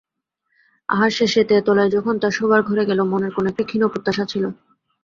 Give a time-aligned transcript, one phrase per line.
[0.89, 4.43] আহার-শেষে তেতলায় যখন তার শোবার ঘরে গেল, মনের কোণে একটা ক্ষীণ প্রত্যাশা ছিল।